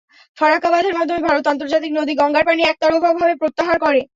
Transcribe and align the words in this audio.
ফারাক্কা 0.37 0.69
বাঁধের 0.71 0.97
মাধ্যমে 0.97 1.21
ভারত 1.27 1.45
আন্তর্জাতিক 1.47 1.91
নদী 1.93 2.13
গঙ্গার 2.15 2.45
পানি 2.45 2.61
একতরফাভাবে 2.63 3.35
প্রত্যাহার 3.41 3.77
করে। 3.79 4.01